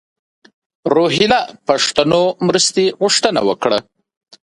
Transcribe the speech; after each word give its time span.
روهیله 0.95 1.39
پښتنو 1.67 2.21
مرستې 2.47 2.85
غوښتنه 3.01 3.41
وکړه. 3.49 3.79